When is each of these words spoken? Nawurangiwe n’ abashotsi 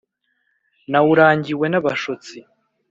Nawurangiwe 0.91 1.65
n’ 1.69 1.75
abashotsi 1.79 2.37